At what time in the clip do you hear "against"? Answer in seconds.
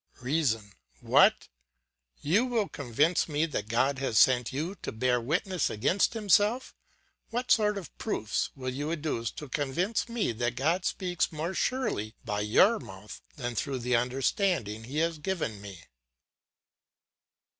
5.69-6.15